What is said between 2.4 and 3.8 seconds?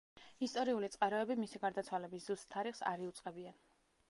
თარიღს არ იუწყებიან.